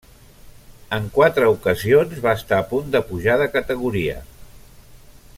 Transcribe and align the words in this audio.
En 0.97 1.03
quatre 1.17 1.49
ocasions 1.57 2.23
va 2.23 2.33
estar 2.39 2.59
a 2.61 2.65
punt 2.73 2.89
de 2.95 3.01
pujar 3.11 3.35
de 3.43 3.49
categoria. 3.57 4.17